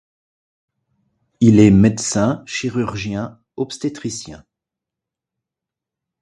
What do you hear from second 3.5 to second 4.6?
obstétricien.